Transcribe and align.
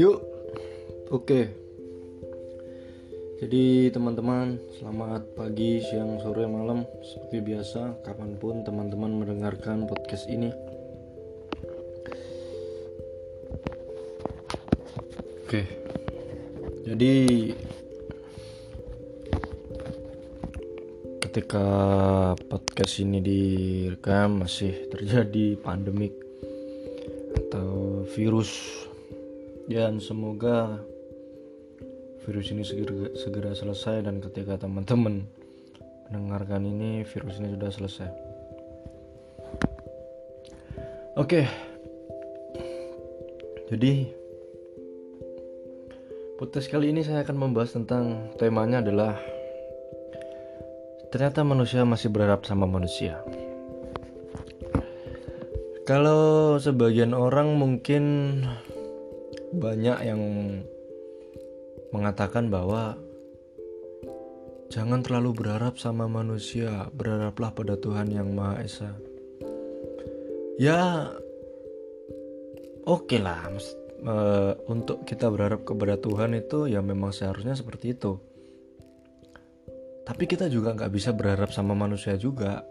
Yuk, 0.00 0.16
oke. 1.12 1.40
Jadi 3.36 3.92
teman-teman, 3.92 4.56
selamat 4.80 5.36
pagi, 5.36 5.84
siang, 5.84 6.16
sore, 6.24 6.48
malam. 6.48 6.88
Seperti 7.04 7.44
biasa, 7.44 8.00
kapan 8.00 8.32
pun 8.40 8.64
teman-teman 8.64 9.20
mendengarkan 9.20 9.84
podcast 9.84 10.24
ini. 10.32 10.56
Oke, 15.44 15.68
jadi 16.88 17.12
ketika 21.28 21.68
podcast 22.48 23.04
ini 23.04 23.20
direkam 23.20 24.48
masih 24.48 24.88
terjadi 24.88 25.60
pandemik 25.60 26.16
atau 27.36 28.00
virus 28.16 28.79
dan 29.70 30.02
semoga 30.02 30.82
virus 32.26 32.50
ini 32.50 32.66
segera, 32.66 33.14
segera 33.14 33.54
selesai 33.54 34.02
dan 34.02 34.18
ketika 34.18 34.58
teman-teman 34.58 35.30
mendengarkan 36.10 36.66
ini 36.66 37.06
virus 37.06 37.38
ini 37.38 37.54
sudah 37.54 37.70
selesai. 37.70 38.10
Oke. 41.14 41.46
Jadi 43.70 44.10
podcast 46.42 46.66
kali 46.66 46.90
ini 46.90 47.06
saya 47.06 47.22
akan 47.22 47.38
membahas 47.38 47.78
tentang 47.78 48.34
temanya 48.42 48.82
adalah 48.82 49.14
ternyata 51.14 51.46
manusia 51.46 51.86
masih 51.86 52.10
berharap 52.10 52.42
sama 52.42 52.66
manusia. 52.66 53.22
Kalau 55.86 56.58
sebagian 56.58 57.14
orang 57.14 57.54
mungkin 57.54 58.02
banyak 59.50 59.98
yang 60.06 60.20
mengatakan 61.90 62.46
bahwa 62.46 62.94
jangan 64.70 65.02
terlalu 65.02 65.34
berharap 65.34 65.74
sama 65.78 66.06
manusia, 66.06 66.86
berharaplah 66.94 67.50
pada 67.50 67.74
Tuhan 67.74 68.14
yang 68.14 68.30
Maha 68.30 68.62
Esa. 68.62 68.94
Ya, 70.60 71.10
oke 72.86 73.10
okay 73.10 73.18
lah, 73.18 73.48
uh, 74.06 74.54
untuk 74.70 75.02
kita 75.02 75.26
berharap 75.32 75.66
kepada 75.66 75.98
Tuhan 75.98 76.36
itu 76.36 76.70
ya 76.70 76.78
memang 76.84 77.10
seharusnya 77.10 77.58
seperti 77.58 77.96
itu. 77.96 78.20
Tapi 80.06 80.24
kita 80.26 80.50
juga 80.50 80.74
nggak 80.74 80.92
bisa 80.94 81.10
berharap 81.14 81.50
sama 81.50 81.74
manusia 81.74 82.14
juga. 82.14 82.62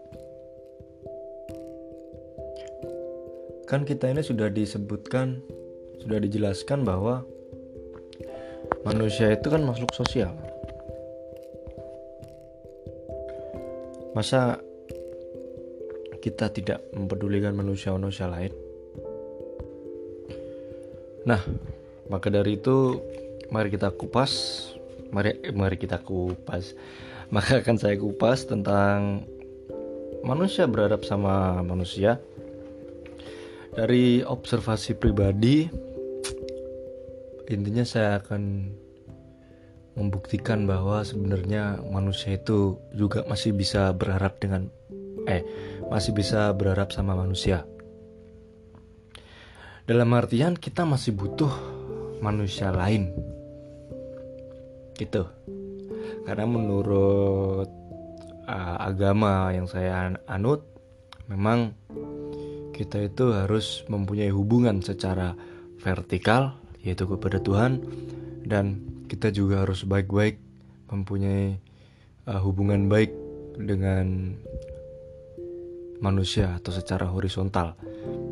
kan 3.70 3.86
kita 3.86 4.10
ini 4.10 4.18
sudah 4.18 4.50
disebutkan 4.50 5.38
sudah 6.00 6.18
dijelaskan 6.18 6.82
bahwa 6.82 7.22
manusia 8.82 9.32
itu 9.32 9.46
kan 9.52 9.62
makhluk 9.62 9.92
sosial. 9.92 10.32
Masa 14.16 14.58
kita 16.20 16.50
tidak 16.50 16.82
mempedulikan 16.92 17.54
manusia-manusia 17.54 18.26
lain? 18.26 18.52
Nah 21.28 21.40
maka 22.10 22.26
dari 22.32 22.58
itu 22.58 22.98
mari 23.54 23.70
kita 23.70 23.94
kupas 23.94 24.66
mari 25.10 25.36
mari 25.52 25.76
kita 25.76 26.00
kupas. 26.00 26.74
Maka 27.34 27.62
akan 27.62 27.76
saya 27.78 27.94
kupas 27.94 28.46
tentang 28.46 29.22
manusia 30.26 30.66
berharap 30.66 31.06
sama 31.06 31.62
manusia. 31.62 32.18
Dari 33.70 34.26
observasi 34.26 34.98
pribadi 34.98 35.70
intinya 37.50 37.82
saya 37.82 38.22
akan 38.22 38.72
membuktikan 39.98 40.64
bahwa 40.70 41.02
sebenarnya 41.02 41.82
manusia 41.90 42.38
itu 42.38 42.78
juga 42.94 43.26
masih 43.26 43.52
bisa 43.52 43.90
berharap 43.90 44.38
dengan 44.38 44.70
eh 45.26 45.42
masih 45.90 46.14
bisa 46.14 46.54
berharap 46.54 46.94
sama 46.94 47.18
manusia. 47.18 47.66
Dalam 49.84 50.14
artian 50.14 50.54
kita 50.54 50.86
masih 50.86 51.18
butuh 51.18 51.50
manusia 52.22 52.70
lain. 52.70 53.10
Gitu. 54.94 55.26
Karena 56.22 56.46
menurut 56.46 57.66
uh, 58.46 58.76
agama 58.78 59.50
yang 59.50 59.66
saya 59.66 60.14
anut 60.30 60.62
memang 61.26 61.74
kita 62.76 63.10
itu 63.10 63.34
harus 63.34 63.82
mempunyai 63.90 64.30
hubungan 64.30 64.78
secara 64.80 65.34
vertikal 65.82 66.54
yaitu 66.84 67.04
kepada 67.04 67.40
Tuhan 67.40 67.80
dan 68.44 68.80
kita 69.10 69.34
juga 69.34 69.66
harus 69.66 69.84
baik-baik 69.84 70.40
mempunyai 70.88 71.58
uh, 72.30 72.40
hubungan 72.40 72.88
baik 72.88 73.12
dengan 73.60 74.34
manusia 76.00 76.56
atau 76.56 76.72
secara 76.72 77.10
horizontal. 77.12 77.76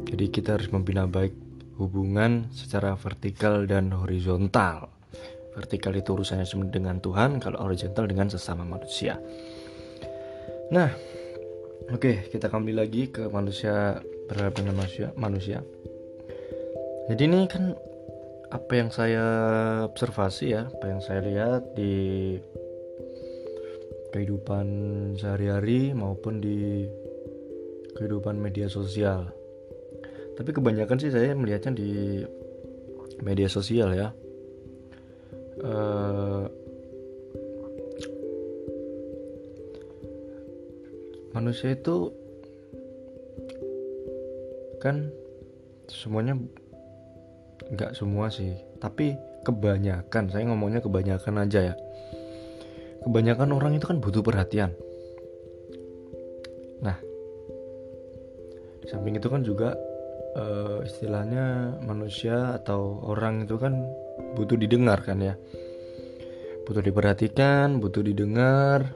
Jadi 0.08 0.32
kita 0.32 0.56
harus 0.56 0.72
membina 0.72 1.04
baik 1.04 1.36
hubungan 1.76 2.48
secara 2.50 2.96
vertikal 2.96 3.68
dan 3.68 3.92
horizontal. 3.92 4.88
Vertikal 5.52 5.92
itu 5.98 6.16
urusannya 6.16 6.48
dengan 6.70 7.02
Tuhan, 7.02 7.42
kalau 7.42 7.60
horizontal 7.68 8.08
dengan 8.08 8.30
sesama 8.30 8.64
manusia. 8.64 9.20
Nah, 10.72 10.88
oke, 11.92 11.98
okay, 11.98 12.16
kita 12.32 12.48
kembali 12.48 12.74
lagi 12.78 13.12
ke 13.12 13.28
manusia 13.28 14.00
berhadapan 14.28 14.60
dengan 14.64 14.76
manusia 14.84 15.06
manusia 15.16 15.58
jadi 17.08 17.24
ini 17.24 17.48
kan 17.48 17.72
apa 18.48 18.72
yang 18.72 18.88
saya 18.88 19.26
observasi 19.84 20.56
ya 20.56 20.72
apa 20.72 20.84
yang 20.88 21.00
saya 21.04 21.20
lihat 21.20 21.76
di 21.76 22.36
kehidupan 24.08 24.66
sehari-hari 25.20 25.92
maupun 25.92 26.40
di 26.40 26.88
kehidupan 27.92 28.40
media 28.40 28.70
sosial. 28.70 29.28
Tapi 30.38 30.50
kebanyakan 30.54 30.96
sih 30.96 31.12
saya 31.12 31.34
melihatnya 31.34 31.76
di 31.76 32.22
media 33.20 33.50
sosial 33.50 33.92
ya. 33.92 34.08
Uh, 35.58 36.46
manusia 41.34 41.74
itu 41.74 42.14
kan 44.78 45.10
semuanya 45.90 46.38
nggak 47.68 47.92
semua 47.98 48.30
sih 48.30 48.54
tapi 48.78 49.18
kebanyakan 49.42 50.30
saya 50.30 50.44
ngomongnya 50.50 50.84
kebanyakan 50.84 51.46
aja 51.46 51.72
ya. 51.72 51.74
Kebanyakan 53.02 53.54
orang 53.54 53.72
itu 53.78 53.86
kan 53.86 53.98
butuh 54.02 54.22
perhatian. 54.22 54.74
Nah 56.82 56.98
di 58.82 58.86
samping 58.86 59.18
itu 59.18 59.28
kan 59.30 59.42
juga 59.42 59.74
uh, 60.38 60.84
istilahnya 60.84 61.78
manusia 61.82 62.54
atau 62.58 63.02
orang 63.08 63.48
itu 63.48 63.56
kan 63.56 63.74
butuh 64.36 64.58
didengar 64.58 65.00
kan 65.02 65.18
ya. 65.22 65.34
Butuh 66.68 66.82
diperhatikan 66.84 67.80
butuh 67.80 68.04
didengar. 68.04 68.92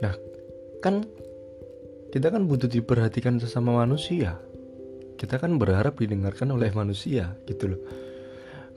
Nah 0.00 0.14
kan 0.80 1.04
kita 2.10 2.32
kan 2.32 2.48
butuh 2.48 2.66
diperhatikan 2.66 3.38
sesama 3.38 3.84
manusia. 3.84 4.40
Kita 5.20 5.36
kan 5.36 5.60
berharap 5.60 6.00
didengarkan 6.00 6.56
oleh 6.56 6.72
manusia, 6.72 7.36
gitu 7.44 7.76
loh. 7.76 7.82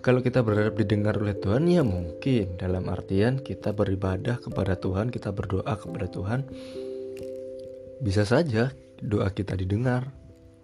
Kalau 0.03 0.19
kita 0.19 0.43
berharap 0.43 0.75
didengar 0.75 1.15
oleh 1.15 1.31
Tuhan, 1.39 1.63
ya 1.71 1.79
mungkin 1.79 2.59
dalam 2.59 2.91
artian 2.91 3.39
kita 3.39 3.71
beribadah 3.71 4.35
kepada 4.43 4.75
Tuhan, 4.75 5.07
kita 5.07 5.31
berdoa 5.31 5.79
kepada 5.79 6.11
Tuhan. 6.11 6.43
Bisa 8.03 8.27
saja 8.27 8.75
doa 8.99 9.31
kita 9.31 9.55
didengar 9.55 10.11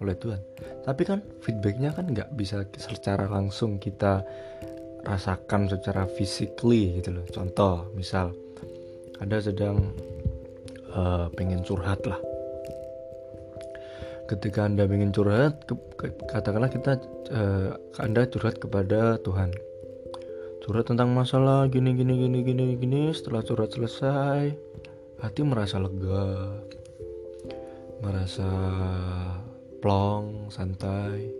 oleh 0.04 0.20
Tuhan. 0.20 0.44
Tapi 0.84 1.02
kan 1.08 1.24
feedbacknya 1.40 1.96
kan 1.96 2.12
nggak 2.12 2.36
bisa 2.36 2.68
secara 2.76 3.32
langsung 3.32 3.80
kita 3.80 4.28
rasakan 5.08 5.72
secara 5.72 6.04
physically 6.20 7.00
gitu 7.00 7.16
loh. 7.16 7.26
Contoh, 7.32 7.88
misal 7.96 8.36
ada 9.24 9.40
sedang 9.40 9.96
uh, 10.92 11.32
pengen 11.32 11.64
curhat 11.64 12.04
lah 12.04 12.20
ketika 14.30 14.70
anda 14.70 14.86
ingin 14.86 15.10
curhat 15.10 15.66
ke, 15.66 15.74
ke, 15.98 16.14
katakanlah 16.30 16.70
kita 16.70 17.02
uh, 17.34 17.74
anda 17.98 18.30
curhat 18.30 18.62
kepada 18.62 19.18
Tuhan. 19.26 19.50
Curhat 20.62 20.94
tentang 20.94 21.10
masalah 21.10 21.66
gini 21.66 21.98
gini 21.98 22.14
gini 22.14 22.46
gini 22.46 22.64
gini 22.78 23.02
setelah 23.10 23.42
curhat 23.42 23.74
selesai 23.74 24.54
hati 25.18 25.42
merasa 25.42 25.82
lega 25.82 26.62
merasa 28.06 28.50
plong 29.82 30.54
santai. 30.54 31.34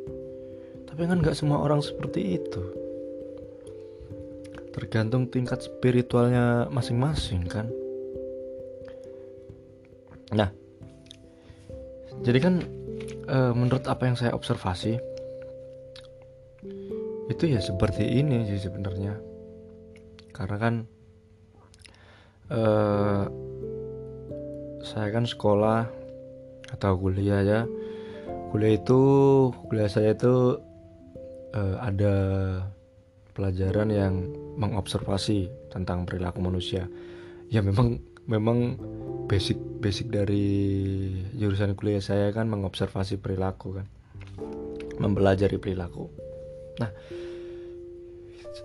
Tapi 0.90 1.06
kan 1.06 1.22
nggak 1.22 1.38
semua 1.38 1.62
orang 1.62 1.86
seperti 1.86 2.42
itu. 2.42 2.64
Tergantung 4.74 5.30
tingkat 5.30 5.62
spiritualnya 5.62 6.66
masing-masing 6.74 7.46
kan? 7.46 7.70
Nah 10.34 10.50
jadi 12.26 12.40
kan 12.42 12.79
uh, 13.30 13.54
menurut 13.54 13.86
apa 13.86 14.10
yang 14.10 14.18
saya 14.18 14.34
observasi 14.34 14.98
itu 17.30 17.44
ya 17.46 17.62
seperti 17.62 18.04
ini 18.20 18.50
sih 18.50 18.58
sebenarnya. 18.58 19.14
Karena 20.34 20.58
kan 20.58 20.74
uh, 22.50 23.24
saya 24.82 25.10
kan 25.14 25.30
sekolah 25.30 25.86
atau 26.74 26.92
kuliah 26.98 27.46
ya. 27.46 27.60
Kuliah 28.50 28.82
itu 28.82 29.02
kuliah 29.70 29.92
saya 29.94 30.18
itu 30.18 30.58
uh, 31.54 31.76
ada 31.86 32.16
pelajaran 33.38 33.94
yang 33.94 34.14
mengobservasi 34.58 35.70
tentang 35.70 36.10
perilaku 36.10 36.42
manusia. 36.42 36.90
Ya 37.54 37.62
memang 37.62 38.02
memang 38.26 38.82
basic 39.30 39.69
basic 39.80 40.12
dari 40.12 40.46
jurusan 41.34 41.74
kuliah 41.74 42.04
saya 42.04 42.30
kan 42.36 42.52
mengobservasi 42.52 43.18
perilaku 43.18 43.82
kan. 43.82 43.88
Mempelajari 45.00 45.56
perilaku. 45.58 46.12
Nah 46.84 46.92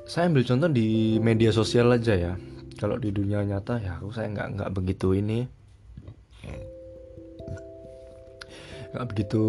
saya 0.05 0.29
ambil 0.29 0.45
contoh 0.45 0.69
di 0.69 1.17
media 1.23 1.55
sosial 1.55 1.95
aja 1.95 2.15
ya. 2.19 2.35
Kalau 2.75 2.99
di 2.99 3.15
dunia 3.15 3.41
nyata 3.47 3.79
ya 3.79 4.03
aku 4.03 4.11
saya 4.11 4.29
nggak 4.35 4.49
nggak 4.59 4.71
begitu 4.75 5.15
ini. 5.15 5.47
Nggak 8.95 9.07
begitu 9.11 9.43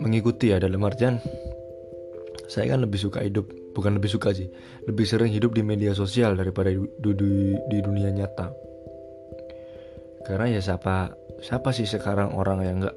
mengikuti 0.00 0.52
ya 0.52 0.60
dalam 0.60 0.84
artian 0.84 1.20
saya 2.52 2.76
kan 2.76 2.84
lebih 2.84 3.00
suka 3.00 3.24
hidup 3.24 3.48
bukan 3.72 3.96
lebih 3.96 4.12
suka 4.12 4.36
sih 4.36 4.52
lebih 4.84 5.08
sering 5.08 5.32
hidup 5.32 5.56
di 5.56 5.64
media 5.64 5.96
sosial 5.96 6.36
daripada 6.36 6.68
di, 6.68 6.84
di, 7.00 7.56
di 7.56 7.78
dunia 7.80 8.12
nyata 8.12 8.52
karena 10.22 10.58
ya 10.58 10.60
siapa 10.62 11.14
siapa 11.42 11.74
sih 11.74 11.86
sekarang 11.86 12.34
orang 12.38 12.58
yang 12.62 12.76
nggak 12.82 12.96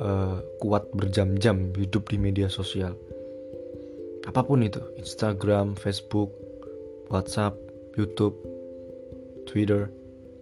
uh, 0.00 0.40
kuat 0.58 0.88
berjam-jam 0.96 1.72
hidup 1.76 2.08
di 2.08 2.16
media 2.16 2.48
sosial? 2.48 2.96
Apa 4.24 4.40
pun 4.46 4.64
itu 4.64 4.80
Instagram 4.96 5.76
Facebook 5.76 6.32
WhatsApp 7.12 7.58
YouTube 7.98 8.38
Twitter 9.44 9.92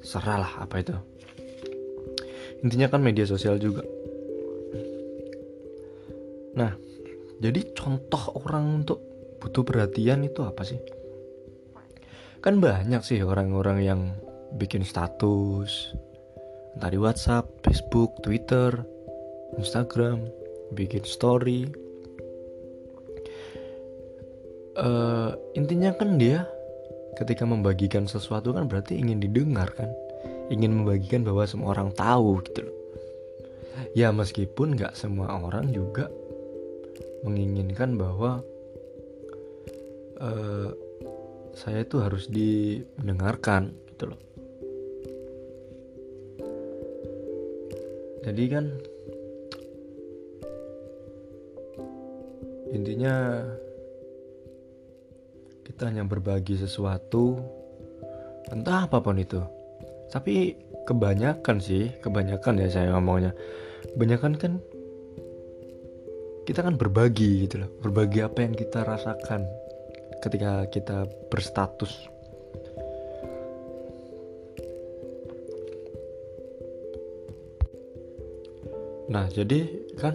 seralah 0.04 0.62
apa 0.62 0.80
itu. 0.80 0.94
Intinya 2.62 2.92
kan 2.92 3.02
media 3.02 3.26
sosial 3.26 3.58
juga. 3.58 3.82
Nah 6.54 6.72
jadi 7.40 7.60
contoh 7.74 8.38
orang 8.44 8.84
untuk 8.84 9.00
butuh 9.40 9.64
perhatian 9.64 10.28
itu 10.28 10.44
apa 10.44 10.62
sih? 10.62 10.78
Kan 12.40 12.60
banyak 12.60 13.02
sih 13.02 13.20
orang-orang 13.24 13.78
yang 13.82 14.00
bikin 14.58 14.82
status 14.82 15.94
entah 16.74 16.90
di 16.90 16.98
WhatsApp, 17.00 17.46
Facebook, 17.66 18.22
Twitter, 18.22 18.70
Instagram, 19.58 20.30
bikin 20.74 21.02
story. 21.02 21.66
Uh, 24.78 25.34
intinya 25.58 25.92
kan 25.92 26.16
dia 26.16 26.46
ketika 27.18 27.44
membagikan 27.44 28.06
sesuatu 28.06 28.54
kan 28.54 28.70
berarti 28.70 28.96
ingin 28.96 29.18
didengar 29.18 29.68
kan, 29.74 29.90
ingin 30.48 30.72
membagikan 30.72 31.26
bahwa 31.26 31.44
semua 31.44 31.74
orang 31.74 31.90
tahu 31.92 32.40
gitu 32.46 32.70
loh. 32.70 32.76
Ya 33.92 34.14
meskipun 34.14 34.78
nggak 34.78 34.94
semua 34.94 35.42
orang 35.42 35.74
juga 35.74 36.06
menginginkan 37.26 37.98
bahwa 37.98 38.40
uh, 40.22 40.70
saya 41.52 41.82
itu 41.82 41.98
harus 41.98 42.30
didengarkan 42.30 43.74
gitu 43.90 44.14
loh 44.14 44.20
jadi 48.20 48.44
kan 48.52 48.64
intinya 52.70 53.42
kita 55.66 55.88
hanya 55.88 56.04
berbagi 56.04 56.60
sesuatu 56.60 57.40
entah 58.52 58.84
apa 58.84 59.00
pun 59.00 59.16
itu. 59.16 59.40
Tapi 60.12 60.52
kebanyakan 60.84 61.56
sih 61.62 61.88
kebanyakan 62.04 62.60
ya 62.60 62.68
saya 62.68 62.92
ngomongnya. 62.92 63.32
Kebanyakan 63.96 64.32
kan 64.36 64.52
kita 66.44 66.60
kan 66.66 66.76
berbagi 66.76 67.48
gitu 67.48 67.64
loh. 67.64 67.70
Berbagi 67.80 68.20
apa 68.20 68.44
yang 68.44 68.52
kita 68.52 68.84
rasakan 68.84 69.48
ketika 70.20 70.68
kita 70.68 71.08
berstatus 71.32 72.10
Nah, 79.10 79.26
jadi 79.26 79.66
kan 79.98 80.14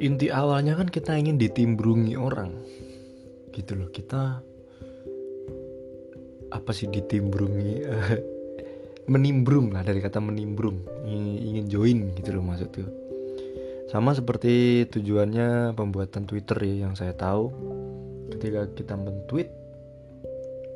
inti 0.00 0.32
awalnya 0.32 0.76
kan 0.80 0.88
kita 0.88 1.14
ingin 1.20 1.36
ditimbrungi 1.36 2.16
orang. 2.16 2.56
Gitu 3.52 3.76
loh, 3.76 3.92
kita 3.92 4.40
apa 6.50 6.70
sih 6.72 6.88
ditimbrungi? 6.88 7.72
menimbrung 9.06 9.70
lah 9.70 9.86
dari 9.86 10.02
kata 10.02 10.18
menimbrung, 10.18 10.82
ingin 11.06 11.70
join 11.70 12.10
gitu 12.18 12.34
loh 12.34 12.42
maksudnya. 12.42 12.90
Sama 13.86 14.18
seperti 14.18 14.82
tujuannya 14.90 15.78
pembuatan 15.78 16.26
Twitter 16.26 16.58
ya 16.58 16.90
yang 16.90 16.98
saya 16.98 17.14
tahu 17.14 17.54
ketika 18.34 18.66
kita 18.74 18.98
men-tweet 18.98 19.48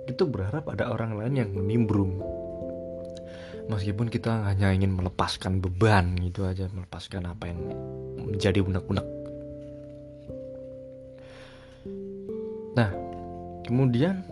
itu 0.07 0.23
berharap 0.31 0.71
ada 0.71 0.95
orang 0.95 1.19
lain 1.19 1.35
yang 1.43 1.51
menimbrung 1.51 2.23
meskipun 3.71 4.11
kita 4.11 4.51
hanya 4.51 4.75
ingin 4.75 4.91
melepaskan 4.99 5.63
beban 5.63 6.19
gitu 6.19 6.43
aja 6.43 6.67
melepaskan 6.75 7.31
apa 7.31 7.47
yang 7.47 7.61
menjadi 8.19 8.67
unek-unek. 8.67 9.07
Nah 12.75 12.91
kemudian 13.63 14.27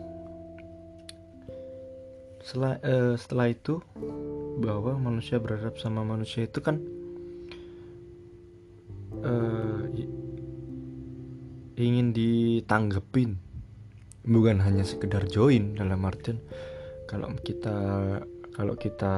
setelah 2.42 2.82
uh, 2.82 3.14
setelah 3.14 3.46
itu 3.46 3.78
bahwa 4.58 4.98
manusia 4.98 5.38
berharap 5.38 5.78
sama 5.78 6.02
manusia 6.02 6.50
itu 6.50 6.58
kan 6.58 6.82
uh, 9.22 9.86
ingin 11.78 12.10
ditanggepin. 12.10 13.38
Bukan 14.28 14.60
hanya 14.60 14.84
sekedar 14.84 15.24
join 15.30 15.78
dalam 15.78 16.04
artian 16.04 16.42
kalau 17.08 17.32
kita 17.40 17.80
kalau 18.58 18.74
kita 18.74 19.14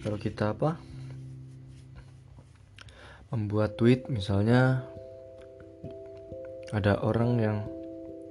kalau 0.00 0.18
kita 0.18 0.56
apa? 0.56 0.80
Membuat 3.28 3.76
tweet 3.76 4.08
misalnya 4.08 4.80
ada 6.72 6.96
orang 7.04 7.36
yang 7.36 7.58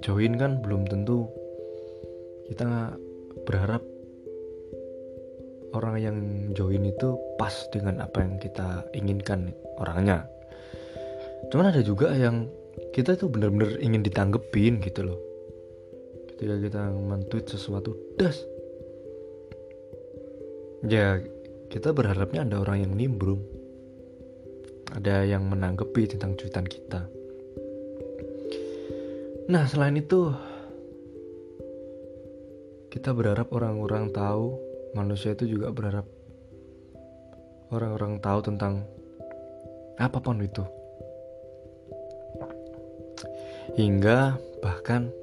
join 0.02 0.34
kan 0.34 0.58
belum 0.58 0.90
tentu. 0.90 1.30
Kita 2.50 2.98
berharap 3.46 3.82
orang 5.78 5.96
yang 6.02 6.18
join 6.58 6.82
itu 6.82 7.14
pas 7.38 7.54
dengan 7.70 8.02
apa 8.02 8.26
yang 8.26 8.42
kita 8.42 8.82
inginkan 8.90 9.54
orangnya. 9.78 10.26
Cuman 11.54 11.70
ada 11.70 11.80
juga 11.86 12.10
yang 12.18 12.50
kita 12.90 13.14
itu 13.14 13.30
benar-benar 13.30 13.78
ingin 13.78 14.02
ditanggepin 14.02 14.82
gitu 14.82 15.06
loh 15.06 15.31
ketika 16.42 16.58
kita 16.58 16.90
men-tweet 16.90 17.46
sesuatu 17.46 17.94
das. 18.18 18.42
Ya 20.82 21.22
kita 21.70 21.94
berharapnya 21.94 22.42
ada 22.42 22.58
orang 22.58 22.82
yang 22.82 22.98
nimbrung. 22.98 23.46
Ada 24.90 25.22
yang 25.22 25.46
menanggapi 25.46 26.10
tentang 26.10 26.34
cuitan 26.34 26.66
kita. 26.66 27.06
Nah 29.54 29.70
selain 29.70 30.02
itu 30.02 30.34
kita 32.90 33.14
berharap 33.14 33.54
orang-orang 33.54 34.10
tahu 34.10 34.58
manusia 34.98 35.38
itu 35.38 35.46
juga 35.46 35.70
berharap 35.70 36.10
orang-orang 37.70 38.18
tahu 38.18 38.38
tentang 38.42 38.82
apa 39.94 40.18
pun 40.18 40.42
itu. 40.42 40.66
Hingga 43.78 44.42
bahkan 44.58 45.21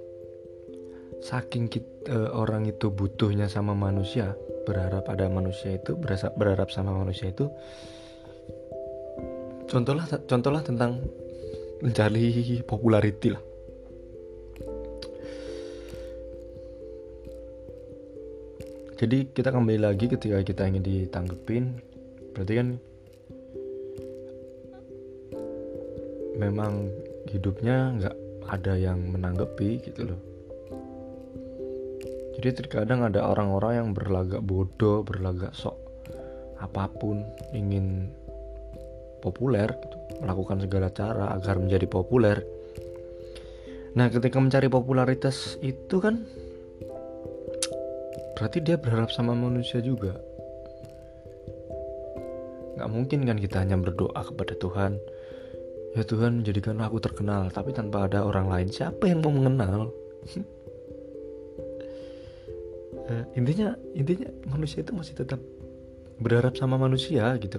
saking 1.19 1.67
kita, 1.67 1.91
uh, 2.11 2.29
orang 2.35 2.67
itu 2.67 2.87
butuhnya 2.91 3.51
sama 3.51 3.75
manusia 3.75 4.35
berharap 4.63 5.07
ada 5.09 5.27
manusia 5.27 5.75
itu 5.75 5.95
berasa, 5.97 6.31
berharap 6.31 6.69
sama 6.71 6.95
manusia 6.95 7.31
itu 7.31 7.49
contohlah 9.65 10.05
contohlah 10.25 10.61
tentang 10.63 11.01
mencari 11.79 12.59
popularity 12.63 13.29
lah. 13.31 13.43
Jadi 18.99 19.31
kita 19.31 19.55
kembali 19.55 19.79
lagi 19.79 20.11
ketika 20.11 20.43
kita 20.43 20.67
ingin 20.67 20.83
ditanggepin 20.83 21.79
berarti 22.35 22.53
kan 22.59 22.67
memang 26.35 26.91
hidupnya 27.31 27.95
nggak 27.95 28.15
ada 28.51 28.73
yang 28.75 28.99
menanggapi 29.07 29.79
gitu 29.87 30.03
loh 30.03 30.28
jadi 32.39 32.55
terkadang 32.55 33.03
ada 33.03 33.27
orang-orang 33.27 33.83
yang 33.83 33.89
berlagak 33.91 34.39
bodoh 34.39 35.03
berlagak 35.03 35.51
sok 35.51 35.75
apa 36.59 36.87
pun 36.87 37.27
ingin 37.51 38.07
populer 39.19 39.67
gitu 39.67 39.99
melakukan 40.19 40.63
segala 40.63 40.87
cara 40.91 41.25
agar 41.35 41.59
menjadi 41.59 41.87
populer. 41.87 42.37
Nah, 43.95 44.07
ketika 44.11 44.37
mencari 44.37 44.67
popularitas 44.67 45.59
itu 45.63 45.99
kan 45.99 46.23
berarti 48.35 48.63
dia 48.63 48.79
berharap 48.79 49.11
sama 49.11 49.35
manusia 49.35 49.83
juga. 49.83 50.15
Gak 52.79 52.91
mungkin 52.91 53.27
kan 53.27 53.35
kita 53.35 53.59
hanya 53.59 53.75
berdoa 53.75 54.23
kepada 54.23 54.55
Tuhan, 54.55 54.95
ya 55.99 56.03
Tuhan 56.07 56.47
jadikan 56.47 56.79
aku 56.79 57.03
terkenal, 57.03 57.51
tapi 57.51 57.75
tanpa 57.75 58.07
ada 58.07 58.23
orang 58.23 58.47
lain 58.47 58.69
siapa 58.71 59.03
yang 59.11 59.19
mau 59.19 59.35
mengenal? 59.35 59.91
uh, 63.09 63.23
intinya 63.33 63.73
intinya 63.97 64.29
manusia 64.47 64.85
itu 64.85 64.93
masih 64.93 65.17
tetap 65.17 65.41
berharap 66.21 66.55
sama 66.55 66.77
manusia 66.77 67.33
gitu. 67.41 67.57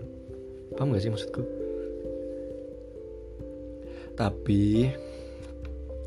Paham 0.78 0.94
gak 0.94 1.02
sih 1.02 1.10
maksudku? 1.10 1.42
Tapi 4.14 4.92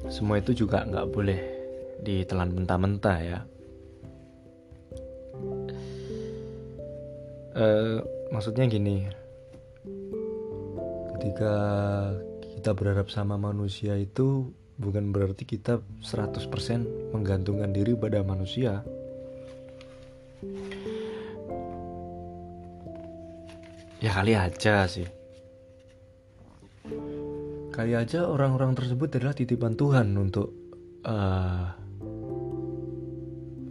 semua 0.07 0.39
itu 0.39 0.53
juga 0.53 0.85
nggak 0.85 1.09
boleh 1.09 1.39
ditelan 2.03 2.53
mentah-mentah 2.53 3.17
ya. 3.23 3.39
Uh, 7.53 7.99
maksudnya 8.29 8.69
gini. 8.69 9.07
Ketika 11.17 11.55
kita 12.59 12.71
berharap 12.75 13.07
sama 13.09 13.39
manusia 13.39 13.95
itu 13.95 14.51
bukan 14.77 15.15
berarti 15.15 15.47
kita 15.47 15.79
100% 16.03 17.15
menggantungkan 17.15 17.71
diri 17.71 17.95
pada 17.95 18.19
manusia 18.25 18.83
Ya 24.03 24.11
kali 24.11 24.35
aja 24.35 24.83
sih. 24.83 25.07
Kali 27.71 27.95
aja 27.95 28.27
orang-orang 28.27 28.75
tersebut 28.75 29.15
adalah 29.15 29.31
titipan 29.31 29.79
Tuhan 29.79 30.11
untuk 30.19 30.51
uh, 31.07 31.71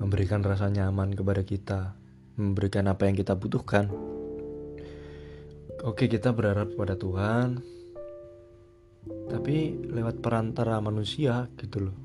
memberikan 0.00 0.40
rasa 0.40 0.72
nyaman 0.72 1.12
kepada 1.12 1.44
kita, 1.44 1.92
memberikan 2.40 2.88
apa 2.88 3.12
yang 3.12 3.16
kita 3.20 3.36
butuhkan. 3.36 3.92
Oke, 5.84 6.08
kita 6.08 6.32
berharap 6.32 6.80
pada 6.80 6.96
Tuhan, 6.96 7.60
tapi 9.28 9.84
lewat 9.84 10.24
perantara 10.24 10.80
manusia 10.80 11.44
gitu 11.60 11.92
loh. 11.92 11.96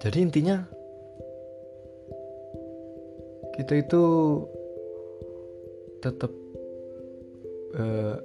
Jadi 0.00 0.18
intinya 0.24 0.64
kita 3.56 3.72
itu 3.80 4.02
tetap 6.04 6.32
uh, 7.76 8.16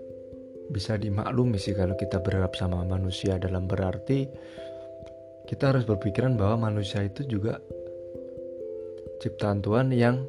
bisa 0.71 0.95
dimaklumi 0.95 1.59
sih 1.59 1.75
kalau 1.75 1.95
kita 1.95 2.19
berharap 2.23 2.55
sama 2.55 2.83
manusia 2.87 3.35
dalam 3.39 3.67
berarti 3.67 4.27
kita 5.47 5.75
harus 5.75 5.83
berpikiran 5.83 6.39
bahwa 6.39 6.71
manusia 6.71 7.03
itu 7.03 7.27
juga 7.27 7.59
ciptaan 9.19 9.59
Tuhan 9.59 9.91
yang 9.91 10.23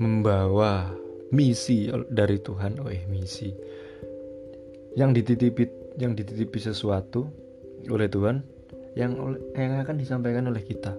membawa 0.00 0.92
misi 1.32 1.88
dari 2.08 2.40
Tuhan. 2.40 2.80
Oh 2.80 2.88
eh 2.88 3.04
misi. 3.08 3.52
Yang 4.96 5.10
dititipi 5.22 5.64
yang 6.00 6.16
dititipi 6.16 6.56
sesuatu 6.56 7.28
oleh 7.88 8.08
Tuhan 8.08 8.40
yang 8.96 9.12
yang 9.52 9.76
akan 9.84 9.96
disampaikan 10.00 10.48
oleh 10.48 10.64
kita 10.64 10.96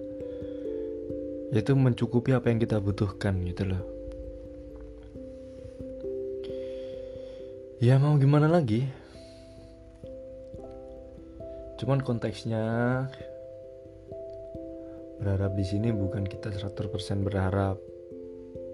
yaitu 1.52 1.72
mencukupi 1.72 2.36
apa 2.36 2.52
yang 2.52 2.60
kita 2.60 2.76
butuhkan 2.76 3.40
gitu 3.48 3.64
loh. 3.72 3.82
Ya 7.78 7.94
mau 7.96 8.18
gimana 8.18 8.50
lagi? 8.50 8.90
Cuman 11.78 12.02
konteksnya 12.02 13.06
berharap 15.22 15.54
di 15.54 15.62
sini 15.62 15.94
bukan 15.94 16.26
kita 16.26 16.50
100% 16.50 16.74
berharap 17.22 17.78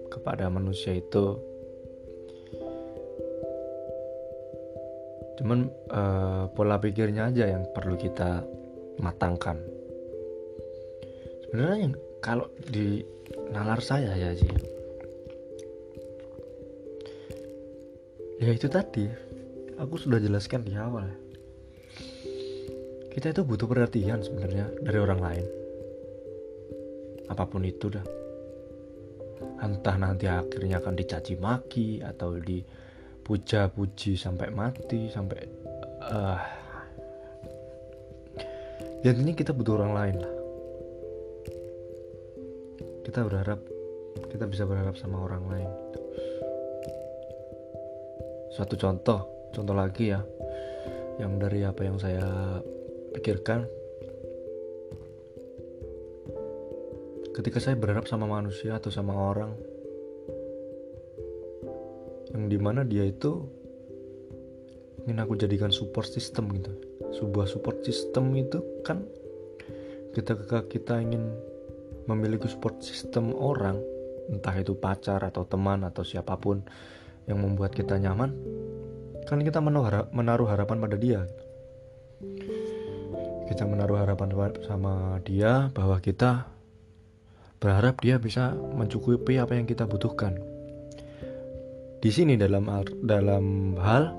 kepada 0.09 0.49
manusia 0.49 0.97
itu. 0.97 1.37
Cuman 5.37 5.69
uh, 5.93 6.49
pola 6.57 6.81
pikirnya 6.81 7.29
aja 7.29 7.45
yang 7.45 7.67
perlu 7.77 7.93
kita 8.01 8.41
matangkan. 8.97 9.61
Sebenarnya 11.45 11.77
yang 11.77 11.93
kalau 12.25 12.49
di 12.57 13.05
nalar 13.53 13.77
saya 13.85 14.17
ya 14.17 14.33
sih 14.33 14.49
ya 18.41 18.49
itu 18.49 18.65
tadi. 18.65 19.05
Aku 19.75 19.99
sudah 19.99 20.23
jelaskan 20.23 20.63
di 20.63 20.71
awal. 20.79 21.03
Kita 23.11 23.31
itu 23.31 23.43
butuh 23.43 23.67
perhatian 23.67 24.23
sebenarnya 24.23 24.71
dari 24.79 24.99
orang 24.99 25.19
lain. 25.19 25.45
Apa 27.27 27.43
pun 27.43 27.63
itu 27.67 27.91
dah. 27.91 28.03
Entah 29.59 29.95
nanti 29.99 30.31
akhirnya 30.31 30.79
akan 30.79 30.95
dicaci 30.95 31.35
maki 31.35 31.99
atau 31.99 32.39
dipuja-puji 32.39 34.15
sampai 34.15 34.47
mati 34.51 35.11
sampai 35.11 35.39
uh, 36.07 36.39
ya 39.03 39.11
intinya 39.11 39.35
kita 39.35 39.51
butuh 39.51 39.75
orang 39.79 39.91
lain 39.95 40.15
lah 40.23 40.34
kita 43.15 43.31
berharap 43.31 43.63
kita 44.27 44.43
bisa 44.43 44.67
berharap 44.67 44.99
sama 44.99 45.23
orang 45.23 45.47
lain. 45.47 45.71
Suatu 48.51 48.75
contoh 48.75 49.23
contoh 49.55 49.71
lagi 49.71 50.11
ya 50.11 50.19
yang 51.23 51.39
dari 51.39 51.63
apa 51.63 51.79
yang 51.87 51.95
saya 51.95 52.59
pikirkan. 53.15 53.71
Ketika 57.31 57.63
saya 57.63 57.79
berharap 57.79 58.03
sama 58.03 58.27
manusia 58.27 58.75
atau 58.75 58.91
sama 58.91 59.15
orang 59.15 59.55
yang 62.35 62.51
di 62.51 62.59
mana 62.59 62.83
dia 62.83 63.07
itu 63.07 63.47
ingin 65.07 65.23
aku 65.23 65.39
jadikan 65.39 65.71
support 65.71 66.11
system 66.11 66.51
gitu. 66.51 66.75
Sebuah 67.15 67.47
support 67.47 67.79
system 67.79 68.35
itu 68.35 68.59
kan 68.83 69.07
ketika 70.11 70.67
kita 70.67 70.99
ingin 70.99 71.54
memiliki 72.05 72.45
support 72.49 72.81
system 72.81 73.33
orang, 73.33 73.81
entah 74.29 74.53
itu 74.57 74.77
pacar 74.77 75.21
atau 75.25 75.45
teman 75.45 75.85
atau 75.85 76.05
siapa 76.05 76.37
pun 76.37 76.61
yang 77.25 77.41
membuat 77.41 77.73
kita 77.73 77.97
nyaman, 77.97 78.33
kan 79.25 79.41
kita 79.41 79.57
menaruh 80.13 80.47
harapan 80.49 80.77
pada 80.77 80.97
dia. 80.97 81.25
Kita 83.45 83.65
menaruh 83.65 84.01
harapan 84.01 84.33
sama 84.65 85.21
dia 85.21 85.69
bahwa 85.73 86.01
kita 86.01 86.49
berharap 87.61 88.01
dia 88.01 88.17
bisa 88.17 88.53
mencukupi 88.53 89.37
apa 89.37 89.57
yang 89.57 89.65
kita 89.65 89.85
butuhkan. 89.85 90.37
Di 92.01 92.13
sini 92.13 92.37
dalam 92.37 92.69
dalam 93.01 93.73
hal 93.81 94.13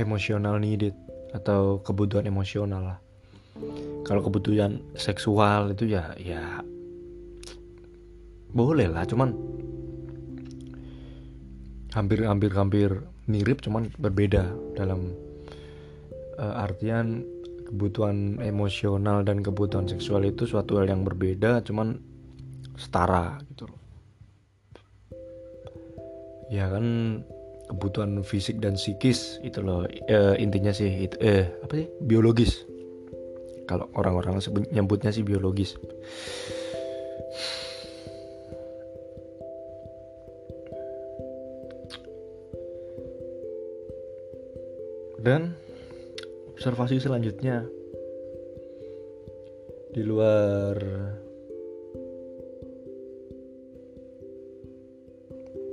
emosional 0.00 0.56
needed 0.56 0.96
atau 1.36 1.84
kebutuhan 1.84 2.24
emosional 2.24 2.80
lah 2.80 3.09
kalau 4.04 4.26
kebutuhan 4.26 4.82
seksual 4.98 5.70
itu 5.70 5.86
ya 5.94 6.14
ya 6.18 6.62
boleh 8.50 8.90
lah 8.90 9.06
cuman 9.06 9.30
hampir 11.94 12.26
hampir 12.26 12.50
hampir 12.54 12.90
mirip 13.30 13.62
cuman 13.62 13.90
berbeda 13.98 14.50
dalam 14.74 15.14
uh, 16.38 16.64
artian 16.66 17.22
kebutuhan 17.70 18.42
emosional 18.42 19.22
dan 19.22 19.46
kebutuhan 19.46 19.86
seksual 19.86 20.26
itu 20.26 20.42
suatu 20.46 20.82
hal 20.82 20.90
yang 20.90 21.06
berbeda 21.06 21.62
cuman 21.62 22.02
setara 22.74 23.38
gitu 23.52 23.70
loh. 23.70 23.80
Ya 26.50 26.66
kan 26.66 26.86
kebutuhan 27.70 28.26
fisik 28.26 28.58
dan 28.58 28.74
psikis 28.74 29.38
itu 29.46 29.62
loh 29.62 29.86
uh, 29.86 30.34
intinya 30.34 30.74
sih 30.74 31.06
itu 31.06 31.14
eh 31.22 31.46
apa 31.62 31.72
sih? 31.78 31.86
Biologis 32.02 32.66
kalau 33.70 33.86
orang-orang 33.94 34.42
nyebutnya 34.74 35.14
sih 35.14 35.22
biologis. 35.22 35.78
Dan 45.22 45.54
observasi 46.58 46.98
selanjutnya. 46.98 47.62
Di 49.94 50.02
luar 50.02 50.74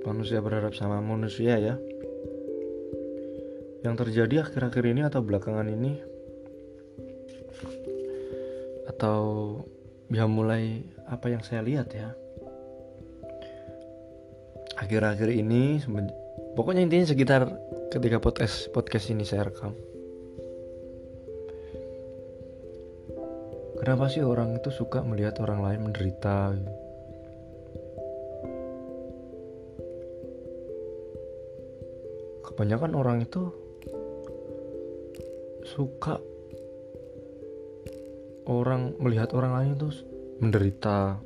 manusia 0.05 0.37
berharap 0.37 0.77
sama 0.77 1.01
manusia 1.01 1.57
ya. 1.57 1.81
Yang 3.81 3.95
terjadi 4.05 4.45
akhir-akhir 4.45 4.83
ini 4.85 5.01
atau 5.01 5.25
belakangan 5.25 5.65
ini 5.65 6.16
atau 8.97 9.61
ya 10.09 10.25
mulai 10.25 10.81
apa 11.05 11.29
yang 11.29 11.45
saya 11.45 11.61
lihat 11.61 11.93
ya. 11.93 12.17
Akhir-akhir 14.81 15.29
ini 15.37 15.77
pokoknya 16.57 16.81
intinya 16.81 17.05
sekitar 17.05 17.45
ketika 17.93 18.17
podcast 18.17 18.73
podcast 18.73 19.13
ini 19.13 19.21
saya 19.21 19.53
rekam. 19.53 19.77
Kenapa 23.77 24.09
sih 24.09 24.25
orang 24.25 24.57
itu 24.57 24.73
suka 24.73 25.05
melihat 25.05 25.37
orang 25.45 25.61
lain 25.61 25.79
menderita? 25.85 26.57
Kebanyakan 32.49 32.97
orang 32.97 33.21
itu 33.21 33.53
suka 35.61 36.17
orang 38.47 38.95
melihat 39.03 39.35
orang 39.35 39.53
lain 39.53 39.71
itu 39.75 39.89
menderita 40.39 41.19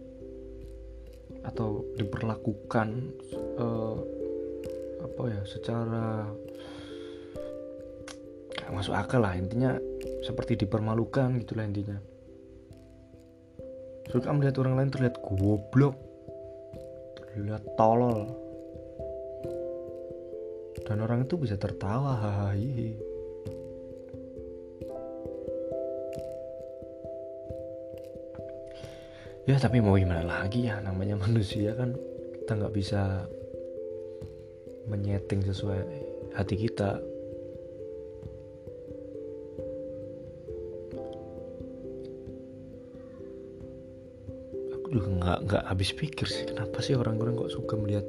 atau 1.41 1.85
diperlakukan 1.97 2.87
uh, 3.57 3.97
apa 5.01 5.21
ya 5.29 5.41
secara 5.45 6.29
masuk 8.71 8.95
akal 8.95 9.21
lah. 9.21 9.35
Intinya 9.37 9.77
seperti 10.25 10.65
dipermalukan 10.65 11.37
gitulah 11.43 11.67
intinya. 11.67 11.97
Suka 14.09 14.33
melihat 14.33 14.59
orang 14.63 14.75
lain 14.79 14.89
terlihat 14.91 15.19
goblok 15.21 15.95
terlihat 17.31 17.63
tolol. 17.79 18.27
Dan 20.83 20.97
orang 21.03 21.23
itu 21.23 21.37
bisa 21.37 21.55
tertawa 21.55 22.17
hahaha 22.19 22.57
ya 29.49 29.57
tapi 29.57 29.81
mau 29.81 29.97
gimana 29.97 30.21
lagi 30.21 30.69
ya? 30.69 30.77
Namanya 30.81 31.17
manusia 31.17 31.73
kan 31.73 31.97
kita 32.41 32.51
nggak 32.57 32.75
bisa 32.75 33.25
menyeting 34.85 35.41
sesuai 35.45 35.81
hati 36.37 36.55
kita. 36.67 36.99
Aku 44.77 44.87
juga 44.93 45.09
nggak 45.09 45.39
nggak 45.47 45.63
habis 45.69 45.89
pikir 45.95 46.27
sih 46.27 46.45
kenapa 46.45 46.77
sih 46.83 46.93
orang-orang 46.93 47.37
kok 47.39 47.53
suka 47.53 47.73
melihat 47.77 48.05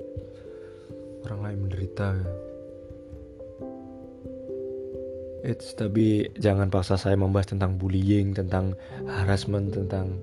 orang 1.28 1.40
lain 1.46 1.58
menderita? 1.68 2.08
It's 5.42 5.74
tapi 5.74 6.30
jangan 6.38 6.70
paksa 6.70 6.94
saya 6.94 7.18
membahas 7.18 7.50
tentang 7.50 7.74
bullying, 7.74 8.30
tentang 8.30 8.78
harassment, 9.10 9.74
tentang 9.74 10.22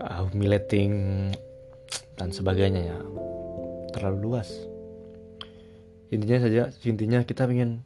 uh, 0.00 0.26
humiliating 0.30 0.92
dan 2.18 2.30
sebagainya 2.30 2.94
ya. 2.94 2.98
Terlalu 3.94 4.18
luas. 4.30 4.50
Intinya 6.10 6.38
saja 6.46 6.62
intinya 6.86 7.20
kita 7.26 7.46
ingin 7.50 7.82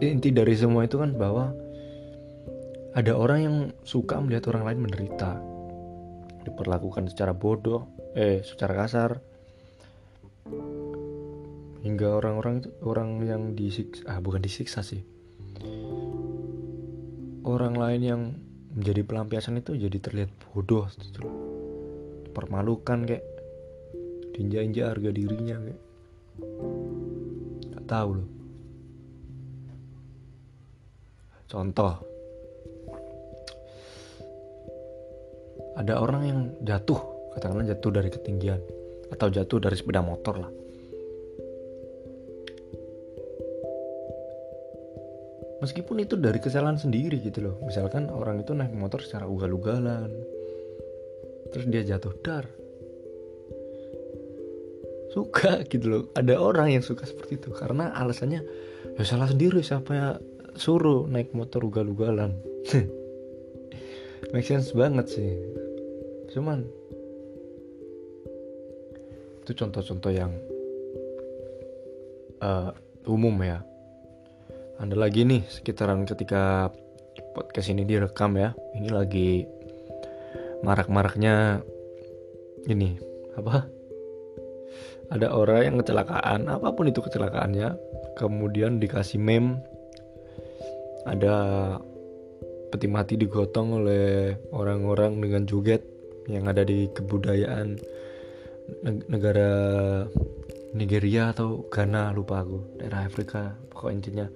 inti 0.00 0.32
dari 0.32 0.56
semua 0.56 0.88
itu 0.88 0.96
kan 0.96 1.16
bahwa 1.16 1.52
ada 2.96 3.12
orang 3.12 3.38
yang 3.44 3.56
suka 3.84 4.16
melihat 4.20 4.48
orang 4.52 4.72
lain 4.72 4.88
menderita. 4.88 5.36
Diperlakukan 6.48 7.12
secara 7.12 7.36
bodoh 7.36 7.88
eh 8.16 8.40
secara 8.40 8.72
kasar. 8.84 9.20
Hingga 11.84 12.08
orang-orang 12.18 12.64
itu 12.64 12.70
orang 12.82 13.22
yang 13.22 13.42
disiksa 13.52 14.02
ah 14.08 14.18
bukan 14.18 14.40
disiksa 14.40 14.80
sih. 14.80 15.04
Orang 17.46 17.78
lain 17.78 18.02
yang 18.02 18.22
menjadi 18.76 19.02
pelampiasan 19.08 19.58
itu 19.58 19.72
jadi 19.74 19.98
terlihat 19.98 20.30
bodoh 20.52 20.84
permalukan 22.36 23.08
kayak. 23.08 23.24
Diinjak-injak 24.36 24.84
harga 24.84 25.10
dirinya 25.16 25.56
kayak. 25.64 25.80
Nggak 27.72 27.84
tahu 27.88 28.10
loh. 28.20 28.28
Contoh. 31.48 31.92
Ada 35.76 36.00
orang 36.00 36.22
yang 36.24 36.40
jatuh 36.64 37.00
katakanlah 37.36 37.68
jatuh 37.68 37.90
dari 37.92 38.08
ketinggian 38.08 38.60
atau 39.12 39.28
jatuh 39.28 39.60
dari 39.60 39.76
sepeda 39.76 40.00
motor 40.00 40.40
lah 40.40 40.50
meskipun 45.66 46.06
itu 46.06 46.14
dari 46.14 46.38
kesalahan 46.38 46.78
sendiri 46.78 47.18
gitu 47.18 47.42
loh. 47.42 47.58
Misalkan 47.66 48.06
orang 48.06 48.46
itu 48.46 48.54
naik 48.54 48.70
motor 48.70 49.02
secara 49.02 49.26
ugal-ugalan. 49.26 50.08
Terus 51.50 51.66
dia 51.66 51.82
jatuh 51.82 52.14
dar 52.22 52.46
suka 55.10 55.60
gitu 55.72 55.84
loh. 55.88 56.02
Ada 56.14 56.38
orang 56.38 56.78
yang 56.78 56.84
suka 56.86 57.02
seperti 57.02 57.42
itu 57.42 57.50
karena 57.50 57.90
alasannya 57.98 58.46
ya 58.94 59.02
salah 59.02 59.26
sendiri 59.26 59.64
siapa 59.64 59.90
ya 59.90 60.08
suruh 60.54 61.10
naik 61.10 61.34
motor 61.34 61.66
ugal-ugalan? 61.66 62.38
Make 64.32 64.46
sense 64.46 64.70
banget 64.70 65.10
sih. 65.10 65.32
Cuman 66.30 66.62
itu 69.42 69.52
contoh-contoh 69.54 70.10
yang 70.10 70.34
uh, 72.42 72.74
umum 73.06 73.34
ya 73.46 73.62
ada 74.76 74.92
lagi 74.92 75.24
nih 75.24 75.42
sekitaran 75.48 76.04
ketika 76.04 76.68
podcast 77.32 77.72
ini 77.72 77.88
direkam 77.88 78.36
ya. 78.36 78.52
Ini 78.76 78.88
lagi 78.92 79.44
marak-maraknya 80.60 81.64
ini 82.68 83.00
apa? 83.36 83.64
Ada 85.06 85.32
orang 85.32 85.62
yang 85.64 85.76
kecelakaan 85.80 86.50
apa 86.50 86.74
pun 86.74 86.90
itu 86.90 87.00
kecelakaannya 87.00 87.78
kemudian 88.20 88.76
dikasih 88.76 89.16
meme. 89.16 89.64
Ada 91.06 91.36
peti 92.68 92.90
mati 92.90 93.14
digotong 93.14 93.80
oleh 93.80 94.34
orang-orang 94.50 95.22
dengan 95.22 95.46
joget 95.46 95.86
yang 96.26 96.50
ada 96.50 96.66
di 96.66 96.90
kebudayaan 96.90 97.78
negara 99.06 99.52
Nigeria 100.74 101.30
atau 101.30 101.70
Ghana 101.70 102.10
lupa 102.10 102.42
aku 102.42 102.82
daerah 102.82 103.06
Afrika 103.06 103.54
pokok 103.70 103.90
intinya 103.94 104.26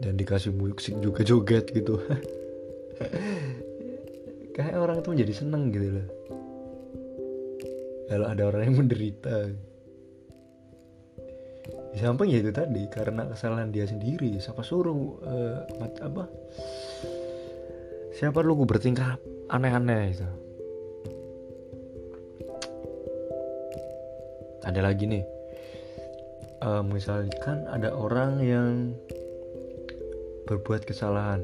dan 0.00 0.16
dikasih 0.16 0.52
musik 0.52 1.00
juga 1.00 1.24
joget 1.24 1.72
gitu. 1.72 2.00
Kayak 4.56 4.80
orang 4.80 5.04
itu 5.04 5.10
menjadi 5.12 5.32
seneng 5.36 5.68
gitu 5.72 5.88
loh. 6.00 6.08
Kalau 8.06 8.26
ada 8.30 8.42
orang 8.48 8.62
yang 8.70 8.76
menderita. 8.80 9.50
Di 11.92 11.98
samping 12.00 12.28
ya 12.28 12.38
itu 12.44 12.52
tadi 12.52 12.88
karena 12.88 13.24
kesalahan 13.28 13.72
dia 13.72 13.88
sendiri. 13.88 14.40
Siapa 14.40 14.62
suruh 14.64 15.20
uh, 15.26 15.60
apa? 16.00 16.24
Siapa 18.16 18.40
lu 18.40 18.56
bertingkah 18.64 19.20
aneh-aneh 19.52 20.02
itu? 20.12 20.28
Ada 24.64 24.80
lagi 24.80 25.04
nih. 25.04 25.24
Uh, 26.64 26.80
misalkan 26.80 27.68
ada 27.68 27.92
orang 27.92 28.40
yang 28.40 28.96
berbuat 30.46 30.86
kesalahan. 30.86 31.42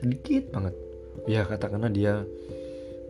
Sedikit 0.00 0.48
banget. 0.54 0.74
Ya 1.26 1.42
katakanlah 1.42 1.90
dia 1.90 2.22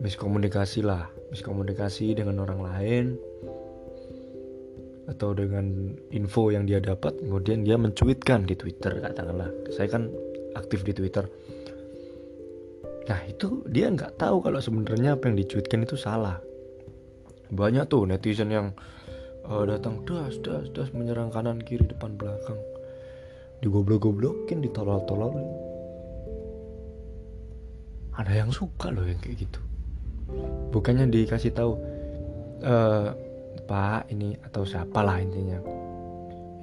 miskomunikasi 0.01 0.81
lah. 0.81 1.13
Miskomunikasi 1.29 2.17
dengan 2.17 2.41
orang 2.41 2.59
lain. 2.65 3.05
Atau 5.07 5.31
dengan 5.31 5.95
info 6.11 6.51
yang 6.51 6.67
dia 6.67 6.83
dapat 6.83 7.15
kemudian 7.23 7.63
dia 7.63 7.79
mencuitkan 7.79 8.43
di 8.43 8.57
Twitter 8.57 8.99
katakanlah. 8.99 9.47
Saya 9.71 9.87
kan 9.87 10.11
aktif 10.57 10.83
di 10.83 10.91
Twitter. 10.91 11.23
Nah 13.07 13.23
itu 13.23 13.63
dia 13.71 13.87
nggak 13.87 14.19
tahu 14.19 14.43
kalau 14.43 14.59
sebenarnya 14.59 15.15
apa 15.15 15.31
yang 15.31 15.39
dicuitkan 15.39 15.87
itu 15.87 15.95
salah. 15.95 16.43
Banyak 17.47 17.87
tuh 17.87 18.03
netizen 18.03 18.51
yang 18.51 18.75
uh, 19.47 19.63
datang 19.63 20.03
das 20.03 20.35
das 20.43 20.67
das 20.75 20.91
menyerang 20.91 21.31
kanan 21.31 21.63
kiri 21.63 21.87
depan 21.87 22.19
belakang 22.19 22.59
digoblok-goblokin 23.61 24.61
ditolol-tololin. 24.61 25.49
Ada 28.17 28.45
yang 28.45 28.49
suka 28.49 28.89
loh 28.89 29.05
yang 29.05 29.21
kayak 29.21 29.45
gitu. 29.45 29.61
Bukannya 30.73 31.07
dikasih 31.09 31.53
tahu 31.53 31.77
e, 32.65 32.75
pak 33.69 34.09
ini 34.09 34.37
atau 34.41 34.65
siapa 34.65 35.05
lah 35.05 35.21
intinya. 35.21 35.61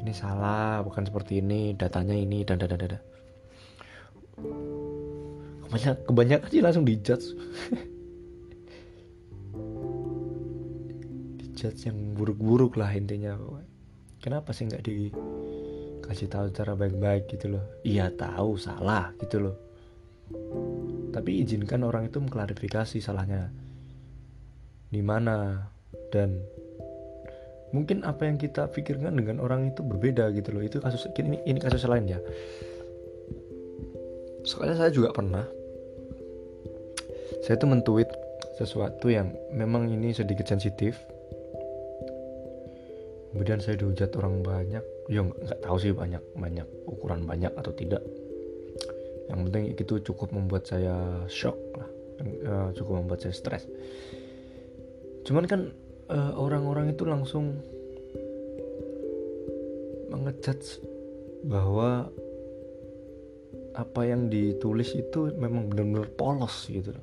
Ini 0.04 0.12
salah 0.12 0.82
bukan 0.84 1.06
seperti 1.06 1.40
ini 1.40 1.72
datanya 1.78 2.12
ini 2.12 2.44
dan 2.44 2.60
dan 2.60 2.74
dan 2.74 2.80
dan 2.84 3.02
kebanyakan 5.74 5.98
kebanyakan 6.06 6.48
sih 6.50 6.62
langsung 6.62 6.84
dijudge. 6.86 7.34
Judge 11.58 11.86
yang 11.86 12.14
buruk-buruk 12.18 12.76
lah 12.76 12.90
intinya. 12.94 13.38
Kenapa 14.20 14.52
sih 14.54 14.66
nggak 14.70 14.84
dikasih 16.14 16.30
tahu 16.30 16.46
cara 16.54 16.78
baik-baik 16.78 17.26
gitu 17.26 17.58
loh. 17.58 17.64
Iya 17.82 18.06
tahu 18.14 18.54
salah 18.54 19.10
gitu 19.18 19.50
loh. 19.50 19.58
Tapi 21.10 21.42
izinkan 21.42 21.82
orang 21.82 22.06
itu 22.06 22.22
mengklarifikasi 22.22 23.02
salahnya. 23.02 23.50
Di 24.94 25.02
mana 25.02 25.66
dan 26.14 26.38
mungkin 27.74 28.06
apa 28.06 28.30
yang 28.30 28.38
kita 28.38 28.70
pikirkan 28.70 29.18
dengan 29.18 29.42
orang 29.42 29.74
itu 29.74 29.82
berbeda 29.82 30.30
gitu 30.38 30.54
loh. 30.54 30.62
Itu 30.62 30.78
kasus 30.78 31.10
ini 31.18 31.42
ini 31.50 31.58
kasus 31.58 31.82
lain 31.82 32.06
ya. 32.06 32.22
Soalnya 34.46 34.86
saya 34.86 34.94
juga 34.94 35.10
pernah 35.10 35.42
saya 37.42 37.58
tuh 37.58 37.74
mentuit 37.74 38.06
sesuatu 38.54 39.10
yang 39.10 39.34
memang 39.50 39.90
ini 39.90 40.14
sedikit 40.14 40.46
sensitif. 40.46 40.94
Kemudian 43.34 43.58
saya 43.58 43.74
dihujat 43.74 44.14
orang 44.14 44.46
banyak 44.46 44.93
ya 45.08 45.20
nggak 45.20 45.60
tahu 45.60 45.76
sih 45.76 45.92
banyak 45.92 46.20
banyak 46.36 46.68
ukuran 46.88 47.28
banyak 47.28 47.52
atau 47.56 47.72
tidak. 47.76 48.00
Yang 49.28 49.40
penting 49.48 49.64
itu 49.76 49.94
cukup 50.12 50.32
membuat 50.36 50.68
saya 50.68 51.24
shock 51.28 51.56
lah. 51.76 51.88
Uh, 52.24 52.68
cukup 52.76 53.04
membuat 53.04 53.24
saya 53.24 53.34
stres. 53.34 53.66
Cuman 55.24 55.48
kan 55.48 55.72
eh, 56.12 56.32
orang-orang 56.36 56.92
itu 56.92 57.08
langsung 57.08 57.56
mengejudge 60.12 60.84
bahwa 61.48 62.12
apa 63.74 64.00
yang 64.06 64.30
ditulis 64.30 64.94
itu 64.94 65.34
memang 65.34 65.66
benar-benar 65.66 66.06
polos 66.14 66.70
gitu 66.70 66.94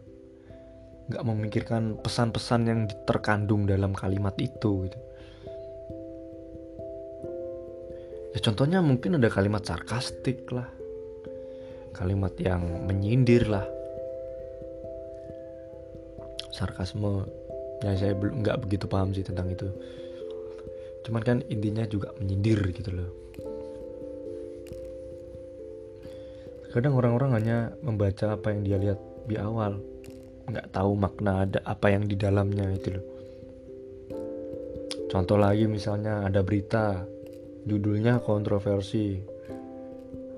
nggak 1.12 1.28
memikirkan 1.28 2.00
pesan-pesan 2.00 2.62
yang 2.64 2.82
terkandung 3.04 3.68
dalam 3.68 3.92
kalimat 3.92 4.32
itu 4.40 4.88
gitu 4.88 5.00
ya 8.32 8.40
contohnya 8.40 8.80
mungkin 8.80 9.20
ada 9.20 9.28
kalimat 9.28 9.64
sarkastik 9.64 10.48
lah. 10.52 10.68
Kalimat 11.92 12.34
yang 12.40 12.88
menyindir 12.88 13.52
lah. 13.52 13.68
Sarkasme 16.52 17.28
ya 17.82 17.98
saya 17.98 18.14
belum 18.16 18.46
nggak 18.46 18.58
begitu 18.68 18.86
paham 18.88 19.12
sih 19.12 19.26
tentang 19.26 19.52
itu. 19.52 19.68
Cuman 21.04 21.22
kan 21.26 21.38
intinya 21.50 21.84
juga 21.90 22.14
menyindir 22.22 22.62
gitu 22.72 22.92
loh. 22.94 23.10
Kadang 26.72 26.96
orang-orang 26.96 27.32
hanya 27.36 27.58
membaca 27.84 28.40
apa 28.40 28.56
yang 28.56 28.62
dia 28.64 28.78
lihat 28.80 29.00
di 29.28 29.36
awal. 29.36 29.76
Nggak 30.48 30.72
tahu 30.72 30.92
makna 30.96 31.44
ada 31.44 31.60
apa 31.68 31.92
yang 31.92 32.08
di 32.08 32.16
dalamnya 32.16 32.64
itu 32.72 32.96
loh. 32.96 33.06
Contoh 35.12 35.36
lagi 35.36 35.68
misalnya 35.68 36.24
ada 36.24 36.40
berita 36.40 37.04
judulnya 37.66 38.22
kontroversi. 38.24 39.22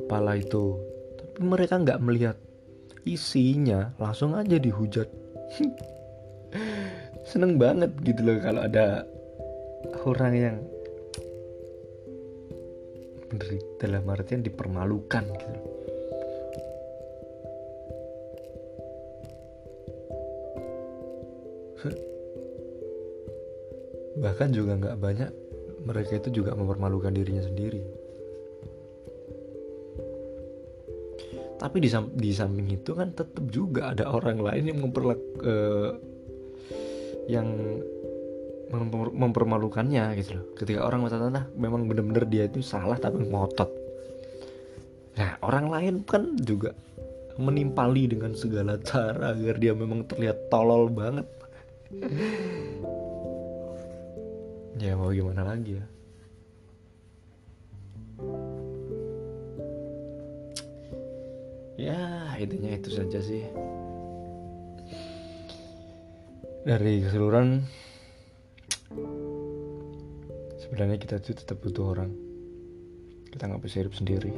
Apalah 0.04 0.36
itu. 0.36 0.78
Tapi 1.20 1.40
mereka 1.42 1.80
nggak 1.80 2.02
melihat 2.04 2.38
isinya 3.08 3.96
langsung 4.00 4.36
aja 4.36 4.60
dihujat. 4.60 5.08
Seneng 7.30 7.56
banget 7.56 7.92
gitu 8.04 8.22
loh 8.24 8.38
kalau 8.44 8.62
ada 8.68 9.08
orang 10.06 10.34
yang 10.36 10.58
dalam 13.82 14.06
artian 14.06 14.46
dipermalukan 14.46 15.26
gitu. 15.26 15.60
Bahkan 24.24 24.50
juga 24.56 24.80
nggak 24.80 24.98
banyak 25.04 25.32
mereka 25.84 26.20
itu 26.20 26.44
juga 26.44 26.56
mempermalukan 26.56 27.12
dirinya 27.12 27.44
sendiri. 27.44 27.84
Tapi 31.60 31.78
di, 31.80 31.88
di 32.20 32.32
samping 32.36 32.68
itu 32.76 32.92
kan 32.92 33.16
tetap 33.16 33.44
juga 33.48 33.96
ada 33.96 34.12
orang 34.12 34.44
lain 34.44 34.64
yang 34.68 34.80
memperlak 34.84 35.22
uh, 35.48 35.96
yang 37.32 37.48
memper 38.74 39.14
mempermalukannya 39.16 40.18
gitu 40.20 40.40
loh. 40.40 40.46
Ketika 40.60 40.84
orang 40.84 41.08
mata 41.08 41.22
tanah 41.22 41.48
memang 41.56 41.88
benar-benar 41.88 42.28
dia 42.28 42.52
itu 42.52 42.60
salah 42.60 43.00
tapi 43.00 43.24
ngotot? 43.24 43.72
Nah 45.16 45.40
orang 45.46 45.72
lain 45.72 45.96
kan 46.04 46.36
juga 46.42 46.76
menimpali 47.38 48.12
dengan 48.12 48.34
segala 48.36 48.78
cara 48.82 49.34
agar 49.34 49.56
dia 49.58 49.74
memang 49.74 50.06
terlihat 50.06 50.50
tolol 50.52 50.90
banget 50.90 51.26
ya 54.84 55.00
mau 55.00 55.16
gimana 55.16 55.48
lagi 55.48 55.80
ya? 55.80 55.86
Ya 61.80 62.36
intinya 62.36 62.76
itu 62.76 62.92
saja 62.92 63.24
sih. 63.24 63.48
Dari 66.68 67.00
keseluruhan 67.00 67.64
sebenarnya 70.60 71.00
kita 71.00 71.24
tuh 71.24 71.32
tetap 71.32 71.64
butuh 71.64 71.96
orang. 71.96 72.12
Kita 73.32 73.48
nggak 73.48 73.64
bisa 73.64 73.88
hidup 73.88 73.96
sendiri. 73.96 74.36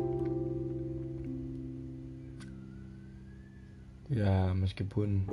Ya 4.14 4.54
meskipun 4.54 5.26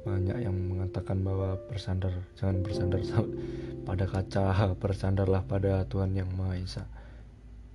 banyak 0.00 0.48
yang 0.48 0.56
mengatakan 0.56 1.20
bahwa 1.20 1.60
bersandar 1.68 2.12
jangan 2.40 2.64
bersandar 2.64 3.00
pada 3.88 4.04
kaca 4.08 4.72
bersandarlah 4.76 5.44
pada 5.44 5.84
Tuhan 5.84 6.16
yang 6.16 6.30
Maha 6.32 6.56
Esa. 6.56 6.84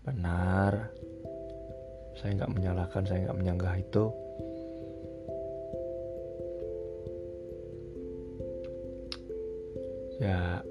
Benar. 0.01 0.89
Saya 2.17 2.41
nggak 2.41 2.53
menyalahkan 2.53 3.03
saya 3.05 3.29
nggak 3.29 3.37
menyanggah 3.37 3.73
itu. 3.77 4.05
Ya 10.17 10.63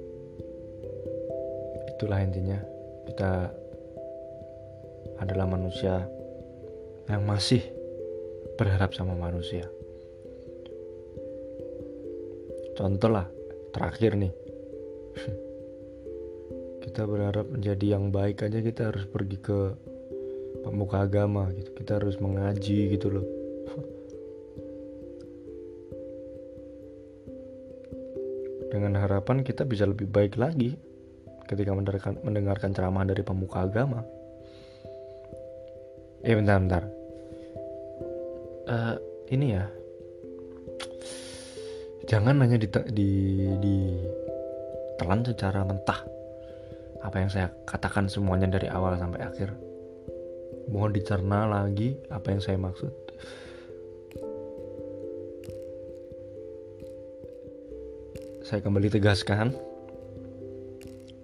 itulah 1.94 2.18
intinya. 2.18 2.58
Kita 3.04 3.52
adalah 5.22 5.46
manusia 5.46 6.02
yang 7.06 7.22
masih 7.28 7.62
berharap 8.56 8.96
sama 8.96 9.12
manusia 9.14 9.68
contoh 12.74 13.10
lah 13.10 13.26
terakhir 13.74 14.18
nih 14.18 14.32
kita 16.84 17.06
berharap 17.06 17.46
menjadi 17.50 17.98
yang 17.98 18.10
baik 18.10 18.42
aja 18.44 18.60
kita 18.60 18.90
harus 18.92 19.06
pergi 19.08 19.38
ke 19.40 19.74
pemuka 20.62 21.02
agama 21.06 21.50
gitu 21.54 21.70
kita 21.74 21.98
harus 22.02 22.18
mengaji 22.20 22.94
gitu 22.94 23.08
loh 23.14 23.26
dengan 28.74 28.98
harapan 28.98 29.46
kita 29.46 29.62
bisa 29.62 29.86
lebih 29.86 30.10
baik 30.10 30.34
lagi 30.34 30.74
ketika 31.44 31.72
mendengarkan, 32.24 32.72
ceramah 32.72 33.04
dari 33.04 33.22
pemuka 33.22 33.68
agama. 33.68 34.00
Eh 36.24 36.32
bentar 36.32 36.56
bentar. 36.56 36.82
Uh, 38.64 38.96
ini 39.28 39.60
ya. 39.60 39.68
Jangan 42.14 42.46
hanya 42.46 42.62
di, 42.62 42.70
di, 42.94 43.10
di 43.58 43.76
telan 45.02 45.26
secara 45.26 45.66
mentah. 45.66 45.98
Apa 47.02 47.18
yang 47.18 47.26
saya 47.26 47.50
katakan 47.66 48.06
semuanya 48.06 48.46
dari 48.54 48.70
awal 48.70 48.94
sampai 48.94 49.26
akhir. 49.26 49.50
Mohon 50.70 50.94
dicerna 50.94 51.50
lagi 51.50 51.98
apa 52.14 52.30
yang 52.30 52.38
saya 52.38 52.54
maksud. 52.54 52.94
saya 58.44 58.60
kembali 58.60 58.92
tegaskan 58.92 59.56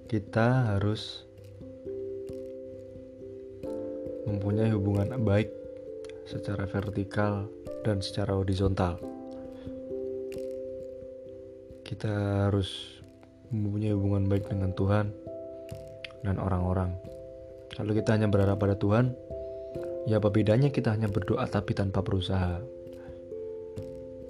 kita 0.08 0.72
harus 0.72 1.28
mempunyai 4.24 4.72
hubungan 4.72 5.20
baik 5.20 5.52
secara 6.24 6.64
vertikal 6.64 7.44
dan 7.84 8.00
secara 8.00 8.34
horizontal. 8.34 9.19
Kita 11.90 12.46
harus 12.46 13.02
mempunyai 13.50 13.90
hubungan 13.90 14.30
baik 14.30 14.46
dengan 14.46 14.70
Tuhan 14.78 15.10
dan 16.22 16.38
orang-orang. 16.38 16.94
Kalau 17.74 17.90
kita 17.90 18.14
hanya 18.14 18.30
berharap 18.30 18.62
pada 18.62 18.78
Tuhan, 18.78 19.10
ya 20.06 20.22
apa 20.22 20.30
bedanya 20.30 20.70
kita 20.70 20.94
hanya 20.94 21.10
berdoa 21.10 21.50
tapi 21.50 21.74
tanpa 21.74 21.98
berusaha? 21.98 22.62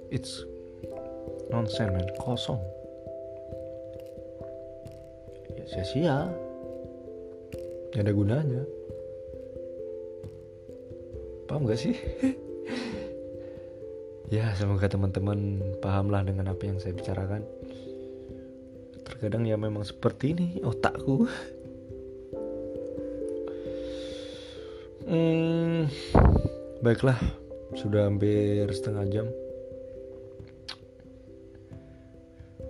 It's 0.09 0.41
nonsense 1.53 1.93
man, 1.93 2.09
kosong. 2.17 2.57
Sia-sia. 5.69 6.33
Gak 7.93 8.09
ada 8.09 8.13
gunanya. 8.17 8.65
Paham 11.45 11.69
gak 11.69 11.77
sih 11.77 11.93
ya 14.31 14.55
semoga 14.55 14.87
teman-teman 14.87 15.59
pahamlah 15.83 16.23
dengan 16.23 16.55
apa 16.55 16.63
yang 16.63 16.79
saya 16.79 16.95
bicarakan. 16.95 17.43
Terkadang 19.03 19.43
ya 19.43 19.59
memang 19.59 19.83
seperti 19.83 20.31
ini 20.31 20.47
otakku. 20.63 21.27
Hmm, 25.03 25.91
baiklah 26.79 27.19
sudah 27.75 28.07
hampir 28.07 28.71
setengah 28.71 29.05
jam. 29.11 29.27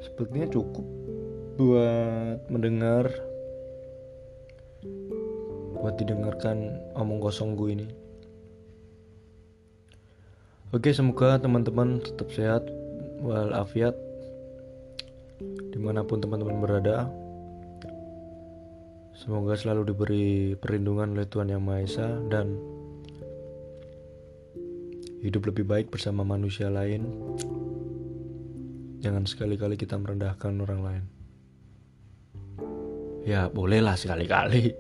Sepertinya 0.02 0.50
cukup 0.50 0.86
buat 1.62 2.42
mendengar 2.50 3.06
buat 5.78 5.94
didengarkan 5.94 6.74
omong 6.98 7.22
kosong 7.22 7.54
gue 7.54 7.70
ini 7.74 8.01
Oke 10.72 10.96
semoga 10.96 11.36
teman-teman 11.36 12.00
tetap 12.00 12.32
sehat 12.32 12.64
walafiat 13.20 13.92
di 15.44 15.76
mana 15.76 16.08
pun 16.08 16.24
teman-teman 16.24 16.64
berada 16.64 17.12
Semoga 19.22 19.54
selalu 19.54 19.94
diberi 19.94 20.28
perlindungan 20.58 21.14
oleh 21.14 21.30
Tuhan 21.30 21.54
Yang 21.54 21.62
Maha 21.62 21.80
Esa 21.86 22.08
dan 22.26 22.58
hidup 25.22 25.46
lebih 25.46 25.62
baik 25.62 25.94
bersama 25.94 26.26
manusia 26.26 26.74
lain. 26.74 27.06
Jangan 28.98 29.30
sekali-kali 29.30 29.78
kita 29.78 29.94
merendahkan 30.02 30.58
orang 30.66 30.82
lain. 30.82 31.04
Ya 33.22 33.46
bolehlah 33.46 33.94
sekali-kali. 33.94 34.74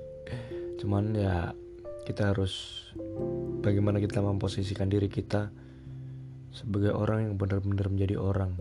Cuman 0.81 1.13
ya 1.13 1.53
kita 2.09 2.33
harus 2.33 2.81
bagaimana 3.61 4.01
kita 4.01 4.25
memposisikan 4.25 4.89
diri 4.89 5.05
kita 5.05 5.53
sebagai 6.51 6.91
orang 6.91 7.31
yang 7.31 7.35
benar-benar 7.39 7.87
menjadi 7.87 8.15
orang. 8.19 8.59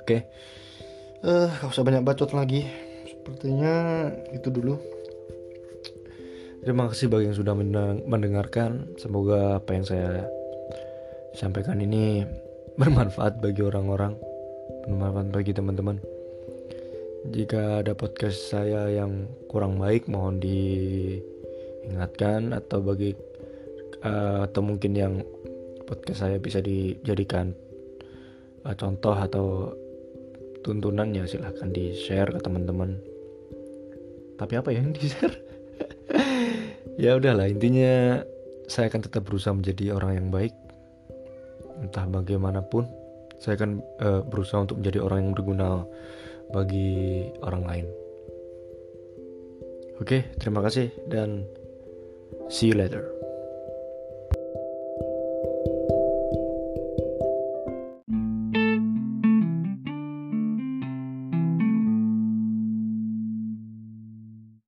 Oke, 0.00 0.06
okay. 0.06 0.20
uh, 1.26 1.48
gak 1.50 1.72
usah 1.74 1.84
banyak 1.84 2.04
bacot 2.06 2.30
lagi. 2.36 2.66
Sepertinya 3.08 4.08
itu 4.30 4.48
dulu. 4.52 4.76
Terima 6.64 6.88
kasih 6.88 7.12
bagi 7.12 7.28
yang 7.28 7.36
sudah 7.36 7.52
mendengarkan. 8.08 8.96
Semoga 8.96 9.60
apa 9.60 9.76
yang 9.76 9.84
saya 9.84 10.24
sampaikan 11.36 11.80
ini 11.80 12.24
bermanfaat 12.80 13.40
bagi 13.40 13.60
orang-orang, 13.60 14.16
bermanfaat 14.88 15.28
bagi 15.32 15.52
teman-teman. 15.52 16.00
Jika 17.24 17.80
ada 17.80 17.96
podcast 17.96 18.52
saya 18.52 18.92
yang 18.92 19.24
kurang 19.48 19.80
baik, 19.80 20.04
mohon 20.12 20.36
diingatkan 20.44 21.24
atau 22.52 22.84
bagi 22.84 23.16
uh, 24.04 24.44
atau 24.44 24.60
mungkin 24.60 24.92
yang 24.92 25.24
podcast 25.84 26.26
saya 26.26 26.36
bisa 26.40 26.64
dijadikan 26.64 27.52
uh, 28.64 28.74
contoh 28.76 29.14
atau 29.14 29.72
tuntunan 30.64 31.12
ya 31.12 31.28
silahkan 31.28 31.68
di 31.70 31.92
share 31.92 32.32
ke 32.32 32.40
teman-teman. 32.40 32.96
Tapi 34.40 34.52
apa 34.58 34.72
ya 34.72 34.80
yang 34.80 34.96
di 34.96 35.06
share? 35.06 35.36
ya 37.04 37.16
udahlah 37.20 37.46
intinya 37.46 38.24
saya 38.64 38.88
akan 38.88 39.04
tetap 39.04 39.28
berusaha 39.28 39.52
menjadi 39.52 39.92
orang 39.92 40.12
yang 40.16 40.28
baik 40.32 40.54
entah 41.84 42.06
bagaimanapun 42.08 42.88
saya 43.42 43.60
akan 43.60 43.82
uh, 44.00 44.22
berusaha 44.24 44.64
untuk 44.64 44.80
menjadi 44.80 45.04
orang 45.04 45.18
yang 45.28 45.32
berguna 45.36 45.68
bagi 46.54 47.28
orang 47.44 47.62
lain. 47.66 47.86
Oke, 50.02 50.26
terima 50.40 50.64
kasih 50.64 50.90
dan 51.06 51.46
see 52.50 52.72
you 52.72 52.76
later. 52.78 53.13